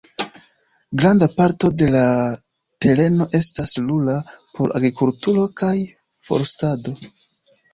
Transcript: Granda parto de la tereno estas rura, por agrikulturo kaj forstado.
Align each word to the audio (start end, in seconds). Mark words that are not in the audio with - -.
Granda 1.01 1.25
parto 1.33 1.69
de 1.81 1.89
la 1.95 2.05
tereno 2.85 3.27
estas 3.41 3.75
rura, 3.91 4.17
por 4.57 4.75
agrikulturo 4.81 5.47
kaj 5.63 5.75
forstado. 6.31 6.97